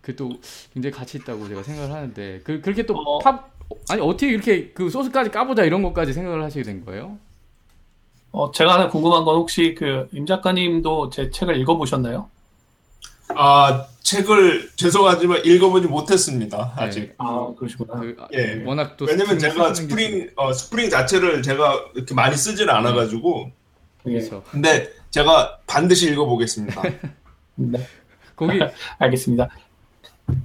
[0.00, 0.30] 그 또
[0.72, 3.18] 굉장히 가치 있다고 제가 생각을 하는데 그 그렇게 또 어.
[3.18, 3.52] 팝
[3.90, 7.18] 아니 어떻게 이렇게 그 소스까지 까보자 이런 것까지 생각을 하시게 된 거예요?
[8.36, 12.28] 어, 제가 하나 궁금한 건 혹시 그 임 작가님도 제 책을 읽어보셨나요?
[13.34, 16.82] 아 책을 죄송하지만 읽어보지 못했습니다 네.
[16.84, 17.00] 아직.
[17.00, 17.14] 네.
[17.16, 17.98] 아 그러시구나.
[17.98, 18.62] 그, 예.
[18.64, 23.50] 워낙 또 왜냐면 제가 스프링 어, 스프링 자체를 제가 이렇게 많이 쓰지는 않아가지고.
[24.04, 24.12] 네.
[24.12, 24.42] 그렇죠.
[24.50, 26.82] 근데 제가 반드시 읽어보겠습니다.
[27.56, 27.88] 네.
[28.36, 28.60] 거기
[29.00, 29.48] 알겠습니다.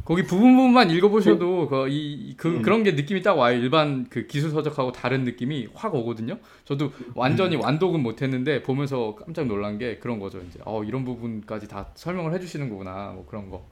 [0.05, 2.61] 거기 부분 부분만 읽어보셔도 그, 이, 그, 음.
[2.61, 3.57] 그런 게 느낌이 딱 와요.
[3.57, 6.37] 일반 그 기술 서적하고 다른 느낌이 확 오거든요.
[6.65, 7.61] 저도 완전히 음.
[7.61, 10.39] 완독은 못했는데 보면서 깜짝 놀란 게 그런 거죠.
[10.47, 13.11] 이제 어 이런 부분까지 다 설명을 해주시는 거구나.
[13.15, 13.65] 뭐 그런 거.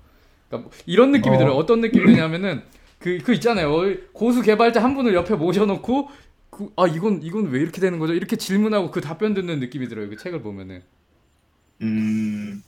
[0.48, 1.40] 그러니까 뭐 이런 느낌이 어.
[1.40, 1.54] 들어요.
[1.54, 2.64] 어떤 느낌이 드냐면은
[2.98, 3.72] 그, 그 있잖아요.
[4.14, 6.10] 고수 개발자 한 분을 옆에 모셔놓고
[6.50, 8.14] 그, 아 이건 이건 왜 이렇게 되는 거죠?
[8.14, 10.10] 이렇게 질문하고 그 답변 듣는 느낌이 들어요.
[10.10, 10.82] 그 책을 보면은.
[11.82, 12.64] 음.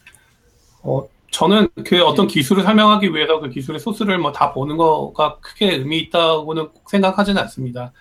[0.84, 5.76] 어 저는 그 어떤 기술을 설명하기 위해서 그 기술의 소스를 뭐 다 보는 거가 크게
[5.76, 7.94] 의미 있다고는 생각하지는 않습니다.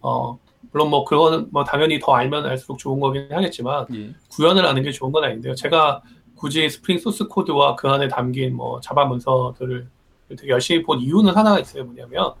[0.00, 0.38] 어,
[0.70, 4.14] 물론 뭐 그거는 뭐 당연히 더 알면 알수록 좋은 거긴 하겠지만 예.
[4.30, 5.54] 구현을 하는 게 좋은 건 아닌데요.
[5.54, 6.02] 제가
[6.34, 9.88] 굳이 스프링 소스 코드와 그 안에 담긴 뭐 자바 문서들을
[10.36, 11.84] 되게 열심히 본 이유는 하나가 있어요.
[11.84, 12.34] 뭐냐면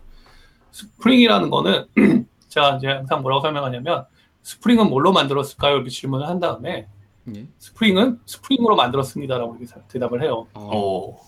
[0.72, 1.86] 스프링이라는 거는
[2.48, 4.04] 제가 이제 항상 뭐라고 설명하냐면
[4.42, 5.76] 스프링은 뭘로 만들었을까요?
[5.76, 6.88] 이렇게 질문을 한 다음에
[7.34, 7.46] 예.
[7.58, 10.46] 스프링은 스프링으로 만들었습니다라고 이렇게 대답을 해요.
[10.54, 11.18] 어.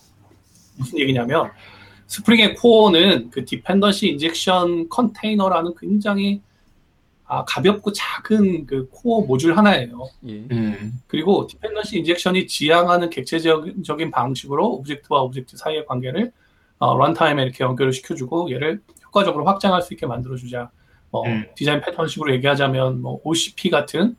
[0.76, 1.50] 무슨 얘기냐면
[2.06, 6.40] 스프링의 코어는 그 dependency injection 컨테이너라는 굉장히
[7.30, 10.08] 아, 가볍고 작은 그 코어 모듈 하나예요.
[10.28, 10.32] 예.
[10.50, 10.94] 음.
[11.06, 16.32] 그리고 dependency injection이 지향하는 객체적인 방식으로 object와 object 사이의 관계를
[16.78, 20.70] 어, runtime에 이렇게 연결을 시켜주고 얘를 효과적으로 확장할 수 있게 만들어주자.
[21.10, 21.46] 뭐 음.
[21.54, 24.16] 디자인 패턴식으로 얘기하자면 뭐 OCP 같은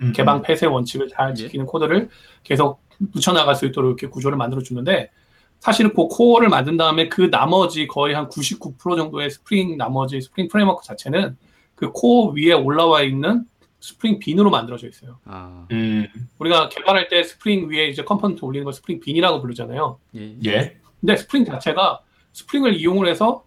[0.00, 0.12] 음.
[0.12, 1.34] 개방 폐쇄 원칙을 잘 예.
[1.34, 1.66] 지키는 예.
[1.66, 2.08] 코드를
[2.42, 2.82] 계속
[3.12, 5.10] 붙여나갈 수 있도록 이렇게 구조를 만들어 주는데
[5.58, 10.84] 사실은 그 코어를 만든 다음에 그 나머지 거의 한 99% 정도의 스프링 나머지 스프링 framework
[10.84, 11.36] 자체는
[11.74, 13.44] 그 코어 위에 올라와 있는
[13.80, 15.18] 스프링 bean으로 만들어져 있어요.
[15.24, 15.66] 아.
[15.70, 16.06] 음.
[16.38, 19.98] 우리가 개발할 때 스프링 위에 이제 component 올리는 걸 스프링 bean이라고 부르잖아요.
[20.16, 20.36] 예.
[20.46, 20.76] 예.
[21.00, 22.00] 근데 스프링 자체가
[22.32, 23.44] 스프링을 이용을 해서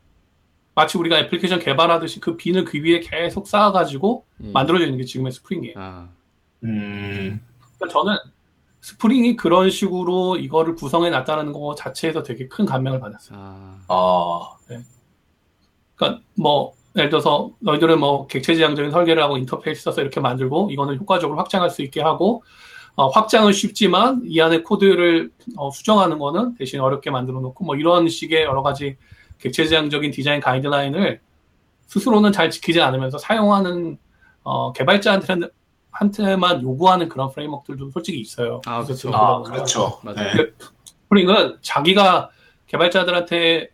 [0.75, 4.51] 마치 우리가 애플리케이션 개발하듯이 그 bean을 그 위에 계속 쌓아가지고 예.
[4.51, 5.75] 만들어져 있는 게 지금의 스프링이에요.
[5.77, 6.09] 아.
[6.63, 7.41] 음.
[7.77, 8.17] 그러니까 저는
[8.81, 13.37] 스프링이 그런 식으로 이거를 구성해 놨다는 거 자체에서 되게 큰 감명을 받았어요.
[13.39, 13.79] 아.
[13.87, 14.81] 아 네.
[15.95, 21.39] 그러니까 뭐 예를 들어서 너희들은 뭐 객체지향적인 설계를 하고 인터페이스 써서 이렇게 만들고 이거는 효과적으로
[21.39, 22.43] 확장할 수 있게 하고
[22.95, 28.07] 어, 확장은 쉽지만 이 안에 코드를 어, 수정하는 거는 대신 어렵게 만들어 놓고 뭐 이런
[28.07, 28.97] 식의 여러 가지
[29.39, 31.19] 객체지향적인 디자인 가이드라인을
[31.87, 33.97] 스스로는 잘 지키지 않으면서 사용하는
[34.43, 35.49] 어, 개발자한테는
[35.93, 38.61] 한테만 요구하는 그런 프레임워크들도 솔직히 있어요.
[38.65, 39.13] 아, 그렇죠.
[39.13, 39.99] 아, 그렇죠.
[40.03, 40.51] 네.
[40.85, 42.29] 스프링은 자기가
[42.67, 43.69] 개발자들한테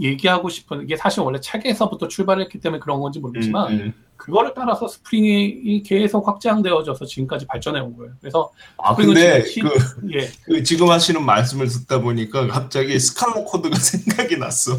[0.00, 3.94] 얘기하고 싶은 게 사실 원래 책에서부터 출발했기 때문에 그런 건지 모르겠지만 음, 음.
[4.16, 8.12] 그거를 따라서 스프링이 계속 확장되어져서 지금까지 발전해 온 거예요.
[8.20, 9.68] 그래서 아 근데 시, 그,
[10.12, 10.30] 예.
[10.44, 14.72] 그 지금 하시는 말씀을 듣다 보니까 갑자기 스칼라 코드가 생각이 났어.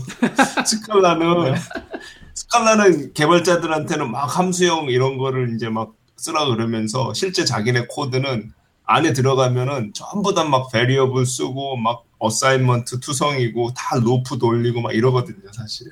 [0.65, 1.56] 스칼라는
[2.34, 8.51] 스칼라는 개발자들한테는 막 함수형 이런 거를 이제 막 쓰라 그러면서 실제 자기네 코드는
[8.86, 15.51] 안에 들어가면은 전부 다 막 variable 쓰고 막 assignment 투성이고 다 루프 돌리고 막 이러거든요,
[15.51, 15.88] 사실.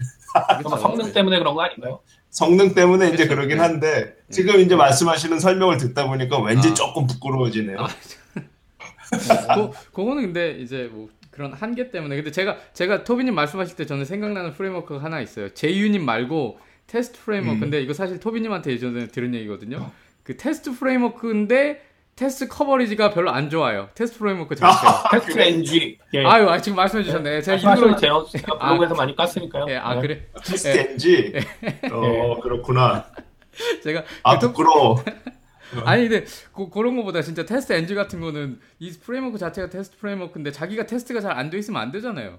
[0.79, 1.99] 성능 때문에 그런 거 아닌가요?
[2.29, 3.35] 성능 때문에 이제 그렇죠.
[3.35, 4.13] 그러긴 한데 네.
[4.29, 6.73] 지금 이제 말씀하시는 설명을 듣다 보니까 왠지 아.
[6.75, 7.79] 조금 부끄러워지네요.
[7.79, 7.87] 아,
[9.55, 14.05] 그, 그거는 근데 이제 뭐 그런 한계 때문에 근데 제가 제가 토비님 말씀하실 때 저는
[14.05, 15.51] 생각나는 framework가 하나 있어요.
[15.55, 17.55] JUnit 말고 테스트 framework.
[17.57, 17.59] 음.
[17.61, 19.89] 근데 이거 사실 토비님한테 예전에 들은 얘기거든요.
[20.29, 21.81] 그 테스트 framework인데
[22.15, 23.89] 테스트 coverage가 별로 안 좋아요.
[23.95, 25.07] 테스트 framework 자체가.
[25.07, 25.97] 아, TestNG.
[26.13, 26.23] 예.
[26.23, 27.41] 아유, 아, 지금 말씀해 주셨네.
[27.41, 29.67] 제가 일부러 제가, 제가 블로그에서 아, 많이 깠으니까요.
[29.71, 30.01] 예, 아, 네.
[30.01, 30.27] 그래.
[30.45, 31.33] TestNG.
[31.33, 31.87] 예.
[31.91, 33.07] 어, 그렇구나.
[33.83, 35.03] 제가 아, 그, 부끄러워.
[35.83, 40.85] 아니 근데 그, 그런 거보다 진짜 TestNG 같은 거는 이 framework 자체가 테스트 framework인데 자기가
[40.85, 42.37] 테스트가 잘 안 돼 있으면 안 되잖아요.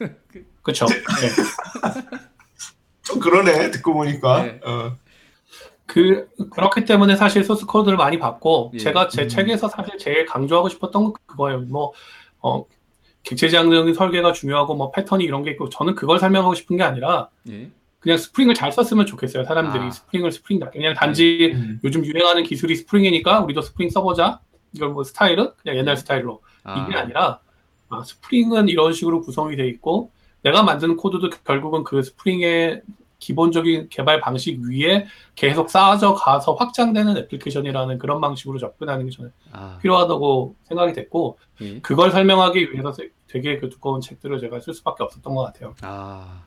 [0.62, 0.84] 그렇죠.
[0.84, 0.94] 네.
[3.04, 4.42] 좀 그러네 듣고 보니까.
[4.42, 4.60] 네.
[4.66, 4.96] 어.
[5.86, 8.78] 그 그렇기 때문에 사실 소스 코드를 많이 봤고 예.
[8.78, 9.28] 제가 제 음.
[9.28, 11.60] 책에서 사실 제일 강조하고 싶었던 건 그거예요.
[11.60, 11.92] 뭐
[12.40, 12.64] 어,
[13.22, 17.70] 객체지향적인 설계가 중요하고 뭐 패턴이 이런 게 있고 저는 그걸 설명하고 싶은 게 아니라 예.
[18.00, 19.44] 그냥 스프링을 잘 썼으면 좋겠어요.
[19.44, 19.90] 사람들이 아.
[19.90, 21.80] 스프링을 스프링답게 그냥 단지 음.
[21.82, 24.40] 요즘 유행하는 기술이 스프링이니까 우리도 스프링 써보자.
[24.72, 25.96] 이걸 뭐 스타일은 그냥 옛날 예.
[25.96, 26.86] 스타일로 아.
[26.86, 27.40] 이게 아니라
[27.88, 30.10] 아, 스프링은 이런 식으로 구성이 돼 있고
[30.42, 32.82] 내가 만드는 코드도 결국은 그 스프링의
[33.18, 39.78] 기본적인 개발 방식 위에 계속 쌓아져 가서 확장되는 애플리케이션이라는 그런 방식으로 접근하는 게 저는 아.
[39.82, 41.80] 필요하다고 생각이 됐고 예.
[41.80, 42.92] 그걸 설명하기 위해서
[43.26, 45.74] 되게 그 두꺼운 책들을 제가 쓸 수밖에 없었던 것 같아요.
[45.82, 46.42] 아.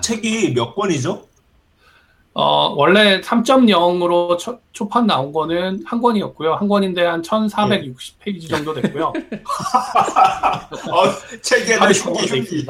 [0.00, 1.28] 책이 몇 권이죠?
[2.38, 6.54] 어, 원래 3.0으로 초, 초판 나온 거는 한 권이었고요.
[6.54, 9.06] 한 권인데 한 1460페이지 정도 됐고요.
[9.06, 9.12] 어,
[11.40, 12.66] 책에 한 흉기 흉기.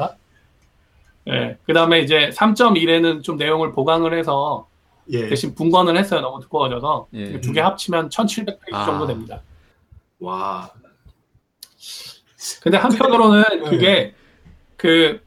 [1.27, 1.57] 예.
[1.65, 4.67] 그 다음에 이제 3.1에는 좀 내용을 보강을 해서
[5.09, 5.27] 예.
[5.27, 6.21] 대신 분권을 했어요.
[6.21, 7.07] 너무 두꺼워져서.
[7.13, 7.39] 예.
[7.41, 8.85] 두개 합치면 1700페이지 아.
[8.85, 9.41] 정도 됩니다.
[10.19, 10.71] 와.
[12.61, 13.69] 근데 한편으로는 네.
[13.69, 14.15] 그게
[14.77, 15.25] 그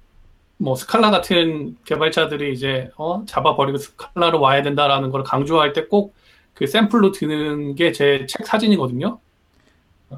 [0.63, 6.13] 뭐 스칼라 같은 개발자들이 이제 어 잡아 버리고 스칼라로 와야 된다라는 걸 강조할 때 꼭
[6.53, 9.19] 그 샘플로 드는 게 제 책 사진이거든요.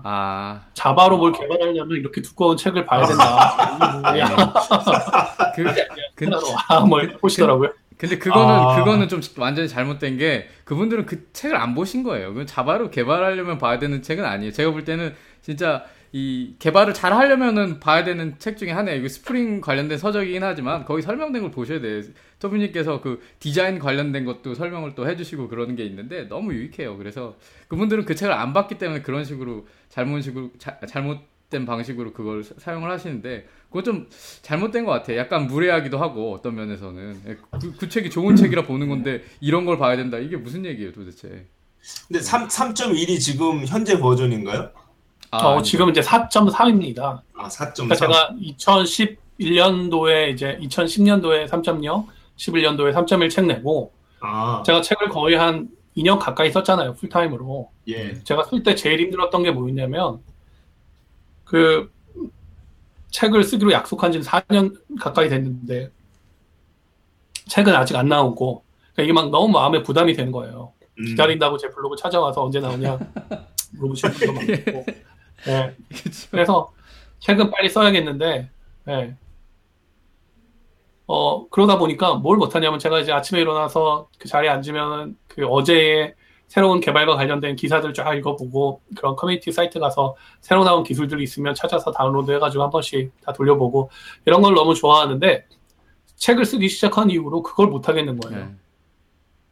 [0.03, 4.13] 아 자바로 뭘 개발하려면 이렇게 두꺼운 책을 봐야 된다.
[4.13, 4.23] 네.
[5.55, 5.65] 그,
[6.15, 6.25] 그,
[6.87, 7.73] 뭘 보시더라고요.
[7.99, 8.77] 근데 그거는 아...
[8.77, 12.35] 그거는 좀 완전히 잘못된 게 그분들은 그 책을 안 보신 거예요.
[12.35, 14.53] 그 자바로 개발하려면 봐야 되는 책은 아니에요.
[14.53, 19.01] 제가 볼 때는 진짜 이 개발을 잘 하려면은 봐야 되는 책 중에 하나예요.
[19.01, 22.03] 이거 스프링 관련된 서적이긴 하지만 거기 설명된 걸 보셔야 돼요.
[22.43, 26.99] 토비님께서 그 디자인 관련된 것도 설명을 또 해주시고 그러는 게 있는데 너무 유익해요.
[26.99, 27.37] 그래서
[27.69, 32.91] 그분들은 그 책을 안 봤기 때문에 그런 식으로 잘못 식으로 자, 잘못된 방식으로 그걸 사용을
[32.91, 34.09] 하시는데 그건 좀
[34.43, 35.19] 잘못된 것 같아요.
[35.19, 39.79] 약간 무례하기도 하고 어떤 면에서는 예, 그, 그 책이 좋은 책이라 보는 건데 이런 걸
[39.79, 40.19] 봐야 된다.
[40.19, 41.47] 이게 무슨 얘기예요, 도대체?
[42.09, 44.71] 근데 3, 3.1이 지금 현재 버전인가요?
[45.31, 47.23] 아, 어, 지금 이제 4.3입니다.
[47.35, 47.89] 아, 4.3.
[47.89, 54.63] 그러니까 제가 2011년도에 이제 2010년도에 3.0, 11년도에 3.1 책 내고 아.
[54.65, 56.95] 제가 책을 거의 한 2년 가까이 썼잖아요.
[56.95, 57.71] 풀타임으로.
[57.89, 58.23] 예.
[58.25, 60.21] 제가 쓸 때 제일 힘들었던 게 뭐였냐면
[61.45, 61.93] 그
[63.11, 65.91] 책을 쓰기로 약속한 지는 4년 가까이 됐는데
[67.49, 68.65] 책은 아직 안 나오고
[68.95, 70.73] 그러니까 이게 막 너무 마음에 부담이 되는 거예요.
[70.99, 71.05] 음.
[71.05, 72.99] 기다린다고 제 블로그 찾아와서 언제 나오냐
[73.77, 74.85] 물어보시는 분도 많고
[75.45, 75.75] 네.
[76.31, 76.73] 그래서
[77.21, 78.51] 책은 빨리 써야겠는데,
[78.85, 79.17] 네.
[81.07, 86.15] 어, 그러다 보니까 뭘 못하냐면 제가 이제 아침에 일어나서 그 자리에 앉으면 그 어제의
[86.47, 91.93] 새로운 개발과 관련된 기사들 쫙 읽어보고 그런 커뮤니티 사이트 가서 새로 나온 기술들이 있으면 찾아서
[91.93, 93.91] 다운로드 해가지고 한 번씩 다 돌려보고
[94.27, 95.47] 이런 걸 너무 좋아하는데
[96.17, 98.45] 책을 쓰기 시작한 이후로 그걸 못 하겠는 거예요.
[98.45, 98.55] 네.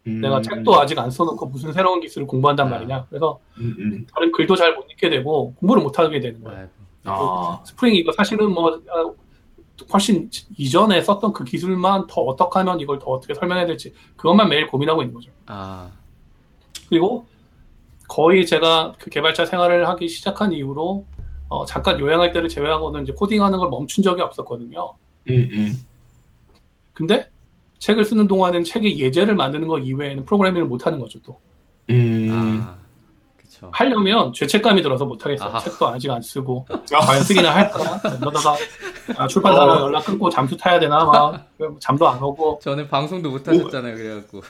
[0.07, 0.21] 음.
[0.21, 2.71] 내가 책도 아직 안 써놓고 무슨 새로운 기술을 공부한단 아.
[2.71, 3.07] 말이냐.
[3.09, 4.07] 그래서 음, 음.
[4.15, 6.69] 다른 글도 잘 못 읽게 되고 공부를 못 하게 되는 거예요.
[7.05, 7.61] 아.
[7.65, 9.11] 스프링 이거 사실은 뭐 아,
[9.93, 14.67] 훨씬 이전에 썼던 그 기술만 더 어떻게 하면 이걸 더 어떻게 설명해야 될지 그것만 매일
[14.67, 15.31] 고민하고 있는 거죠.
[15.47, 15.91] 아.
[16.89, 17.27] 그리고
[18.09, 21.07] 거의 제가 그 개발자 생활을 하기 시작한 이후로
[21.49, 24.95] 어, 잠깐 요양할 때를 제외하고는 이제 코딩하는 걸 멈춘 적이 없었거든요.
[25.29, 25.79] 음, 음.
[26.93, 27.29] 근데
[27.79, 31.41] 책을 쓰는 동안은 책의 예제를 만드는 것 이외에는 프로그래밍을 못 하는 거죠, 또.
[31.91, 32.29] 음.
[32.31, 32.50] 아,
[33.73, 35.59] 하려면 죄책감이 들어서 못 하겠어요.
[35.59, 38.01] 책도 아직 안 쓰고 과연 쓰기나 할까?
[38.19, 38.57] 그러다가
[39.17, 39.81] 아, 출판사랑 어.
[39.83, 41.47] 연락 끊고 잠수 타야 되나 막
[41.81, 42.61] 잠도 안 오고.
[42.63, 44.43] 저는 방송도 못 하셨잖아요, 그래갖고.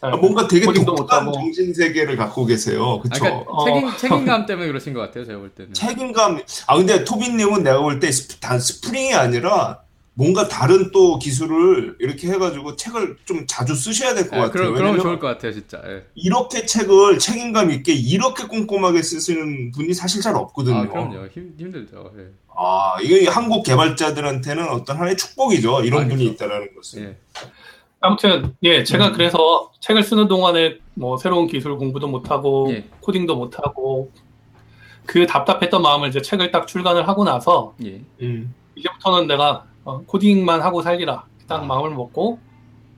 [0.00, 3.00] 아, 뭔가 되게 독특한 정신 세계를 갖고 계세요.
[3.00, 3.24] 그렇죠.
[3.26, 5.24] 아, 그러니까 책임, 책임감 때문에 그러신 것 같아요.
[5.24, 5.72] 제가 볼 때는.
[5.74, 6.40] 책임감.
[6.68, 8.08] 아 근데 토빈님은 내가 볼 때
[8.40, 9.80] 단 스프링이 아니라
[10.18, 14.72] 뭔가 다른 또 기술을 이렇게 해가지고 책을 좀 자주 쓰셔야 될것 네, 같아요.
[14.72, 15.80] 그럼, 그럼 좋을 것 같아요, 진짜.
[15.86, 16.02] 예.
[16.16, 20.76] 이렇게 책을 책임감 있게 이렇게 꼼꼼하게 쓰시는 분이 사실 잘 없거든요.
[20.76, 21.28] 아, 그럼요.
[21.28, 22.12] 힘, 힘들죠.
[22.18, 22.32] 예.
[22.48, 25.84] 아, 이게 한국 개발자들한테는 어떤 하나의 축복이죠.
[25.84, 26.44] 이런 아, 분이 그렇죠.
[26.44, 27.02] 있다라는 것은.
[27.04, 27.16] 예.
[28.00, 29.12] 아무튼 예 제가 음.
[29.12, 32.84] 그래서 책을 쓰는 동안에 뭐 새로운 기술 공부도 못하고 예.
[33.02, 34.10] 코딩도 못하고
[35.06, 38.00] 그 답답했던 마음을 이제 책을 딱 출간을 하고 나서 예.
[38.20, 38.52] 음.
[38.74, 41.64] 이제부터는 내가 어, 코딩만 하고 살기라 딱 아.
[41.64, 42.38] 마음을 먹고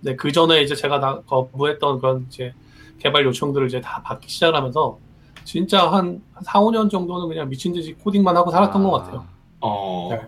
[0.00, 2.52] 네, 그 전에 이제 제가 다 거부했던 그런 이제
[2.98, 4.98] 개발 요청들을 이제 다 받기 시작하면서
[5.44, 8.84] 진짜 한 4, 5년 정도는 그냥 미친 듯이 코딩만 하고 살았던 아.
[8.84, 9.24] 것 같아요.
[9.60, 10.08] 어.
[10.10, 10.20] 네.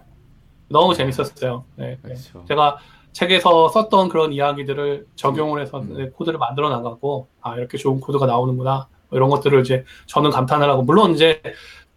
[0.68, 1.64] 너무 재밌었어요.
[1.74, 1.98] 네, 네.
[2.00, 2.44] 그렇죠.
[2.46, 2.78] 제가
[3.10, 6.12] 책에서 썼던 그런 이야기들을 적용을 해서 음.
[6.14, 10.82] 코드를 만들어 나가고 아 이렇게 좋은 코드가 나오는구나 뭐 이런 것들을 이제 저는 감탄을 하고
[10.82, 11.42] 물론 이제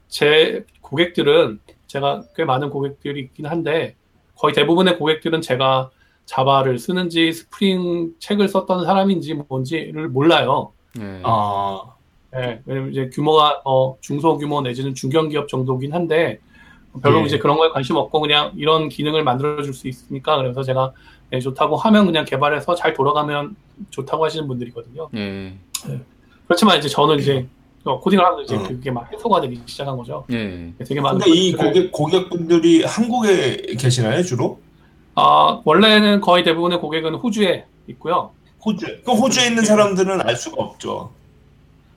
[0.08, 3.96] 제 고객들은 제가 꽤 많은 고객들이 있긴 한데
[4.36, 5.90] 거의 대부분의 고객들은 제가
[6.26, 10.74] 자바를 쓰는지 스프링 책을 썼던 사람인지 뭔지를 몰라요.
[10.96, 11.22] 네.
[11.24, 11.82] 아,
[12.32, 16.40] 네, 왜냐면 이제 규모가 어, 중소규모 내지는 중견기업 정도긴 한데
[17.02, 17.26] 별로 네.
[17.26, 20.94] 이제 그런 거에 관심 없고 그냥 이런 기능을 만들어줄 수 있으니까 그래서 제가
[21.30, 23.56] 네, 좋다고 하면 그냥 개발해서 잘 돌아가면
[23.90, 25.10] 좋다고 하시는 분들이거든요.
[25.12, 25.58] 네.
[26.46, 27.48] 그렇지만 이제 저는 이제 어,
[27.86, 28.64] 코딩을 하면서 이제 어.
[28.68, 30.26] 그게 막 해소가 되기 시작한 거죠.
[30.32, 30.74] 예.
[30.86, 31.20] 되게 많은.
[31.20, 34.60] 근데 이 고객 고객분들이 한국에 계시나요 주로?
[35.14, 38.32] 아 원래는 거의 대부분의 고객은 호주에 있고요.
[38.66, 38.86] 호주.
[39.06, 41.12] 그 호주에 있는 사람들은 알 수가 없죠.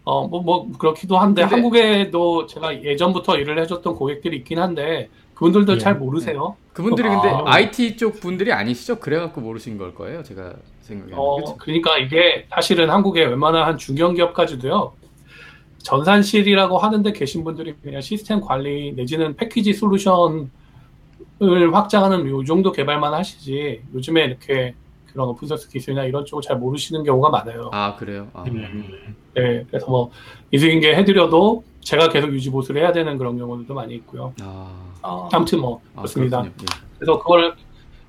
[0.05, 5.75] 어, 뭐, 뭐, 그렇기도 한데, 근데, 한국에도 제가 예전부터 일을 해줬던 고객들이 있긴 한데, 그분들도
[5.75, 5.79] 예.
[5.79, 6.57] 잘 모르세요.
[6.73, 9.01] 그분들이 아, 근데 IT 쪽 분들이 아니시죠?
[9.01, 11.13] 그래갖고 모르신 걸 거예요, 제가 생각에.
[11.15, 14.93] 어, 그러니까 이게 사실은 한국에 웬만한 한 중견 기업까지도요,
[15.79, 20.49] 전산실이라고 하는데 계신 분들이 그냥 시스템 관리 내지는 패키지 솔루션을
[21.73, 24.75] 확장하는 요 정도 개발만 하시지 요즘에 이렇게
[25.13, 27.71] 그런 오픈소스 기술이나 이런 쪽을 잘 모르시는 경우가 많아요.
[27.73, 28.29] 아 그래요?
[28.35, 28.45] 아.
[28.47, 29.17] 음.
[29.35, 30.11] 네, 그래서 뭐
[30.51, 34.35] 인수인계 해드려도 제가 계속 유지 보수를 해야 되는 그런 경우도 많이 있고요.
[34.43, 34.71] 아,
[35.03, 35.29] 아.
[35.33, 36.45] 아무튼 뭐 아, 그렇습니다.
[36.45, 36.51] 예.
[36.99, 37.55] 그래서 그걸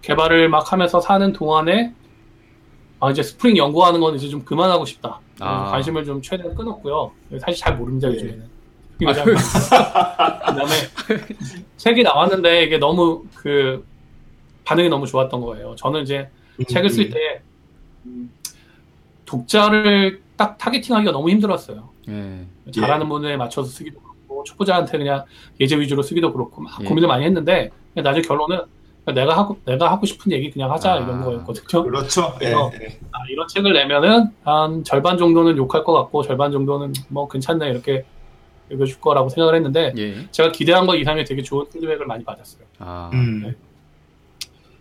[0.01, 1.93] 개발을 막 하면서 사는 동안에
[2.99, 5.19] 아 이제 스프링 연구하는 건 이제 좀 그만하고 싶다.
[5.39, 5.71] 아.
[5.71, 7.11] 관심을 좀 최대한 끊었고요.
[7.39, 8.39] 사실 잘 모릅니다 요즘에는.
[8.99, 9.07] 네.
[9.07, 9.13] 아,
[10.51, 10.71] 그다음에
[11.77, 13.85] 책이 나왔는데 이게 너무 그
[14.65, 15.75] 반응이 너무 좋았던 거예요.
[15.77, 17.41] 저는 이제 음, 책을 쓸때
[18.05, 18.29] 음.
[19.25, 21.89] 독자를 딱 타겟팅하기가 너무 힘들었어요.
[22.09, 22.45] 예.
[22.71, 23.09] 잘하는 예.
[23.09, 25.23] 분에 맞춰서 쓰기도 그렇고 초보자한테 그냥
[25.59, 26.85] 예제 위주로 쓰기도 그렇고 막 예.
[26.85, 28.61] 고민을 많이 했는데 나중에 결론은
[29.13, 31.83] 내가 하고 내가 하고 싶은 얘기 그냥 하자 아, 이런 거였거든요.
[31.83, 32.37] 그렇죠.
[32.41, 32.99] 예, 예.
[33.11, 38.05] 아, 이런 책을 내면은 한 절반 정도는 욕할 것 같고 절반 정도는 뭐 괜찮네 이렇게
[38.71, 40.27] 읽어줄 거라고 생각을 했는데 예.
[40.31, 42.63] 제가 기대한 것 이상의 되게 좋은 피드백을 많이 받았어요.
[42.79, 43.09] 아.
[43.13, 43.41] 음.
[43.43, 43.55] 네.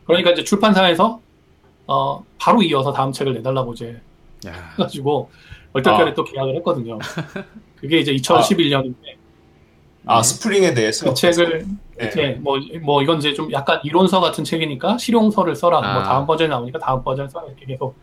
[0.04, 1.20] 그러니까 이제 출판사에서
[1.86, 4.00] 어, 바로 이어서 다음 책을 내달라고 이제
[4.46, 4.52] 야.
[4.72, 5.30] 해가지고
[5.72, 6.14] 얼떨결에 아.
[6.14, 6.98] 또 계약을 했거든요.
[7.76, 9.17] 그게 이제 2011년인데.
[10.08, 10.22] 아, 네.
[10.22, 11.66] 스프링에 대해서 그 책을
[11.98, 12.08] 네.
[12.08, 15.80] 이제 뭐, 뭐 이건 이제 좀 약간 이론서 같은 책이니까 실용서를 써라.
[15.80, 15.94] 뭐 아.
[15.94, 17.94] 뭐 다음 버전이 나오니까 다음 버전 써라 이렇게 계속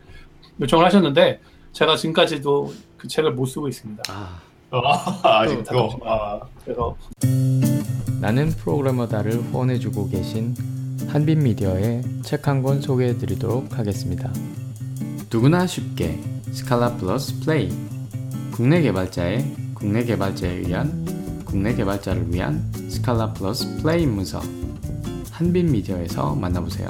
[0.62, 1.39] 요청을 하셨는데
[1.74, 4.04] 제가 지금까지도 그 책을 못 쓰고 있습니다.
[4.10, 4.39] 아.
[4.72, 5.89] 아, 아직도.
[6.06, 6.39] 아.
[6.63, 6.96] 그래서
[8.22, 10.56] 나는 프로그래머다를 후원해주고 계신
[11.10, 14.32] 한빛 미디어의 책 한 권 소개해드리도록 하겠습니다.
[15.32, 16.20] 누구나 쉽게
[16.52, 17.70] 스칼라 플러스 플레이
[18.52, 21.06] 국내 개발자의 국내 개발자에 의한
[21.56, 24.41] 국내 개발자를 위한 스칼라 플러스 플레이 문서
[25.32, 26.89] 한빛 미디어에서 만나보세요.